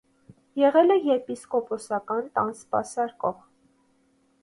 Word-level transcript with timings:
Եղել 0.61 0.93
է 0.95 0.95
եպիսկոպոսական 1.09 2.33
տան 2.39 2.53
սպասարկող։ 2.57 3.41